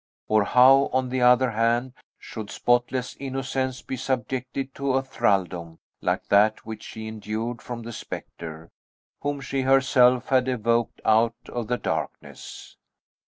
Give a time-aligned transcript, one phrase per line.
[0.27, 6.25] Or how, on the other hand, should spotless innocence be subjected to a thraldom like
[6.29, 8.71] that which she endured from the spectre,
[9.21, 12.77] whom she herself had evoked out of the darkness!